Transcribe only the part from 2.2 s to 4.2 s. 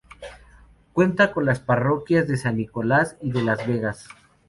de San Nicolás y de las Vegas.